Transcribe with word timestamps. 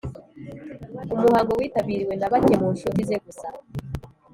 umuhango 1.15 1.51
witabiriwe 1.59 2.13
na 2.17 2.27
bake 2.31 2.53
mu 2.61 2.67
nshuti 2.75 2.99
ze 3.07 3.15
gusa 3.25 3.47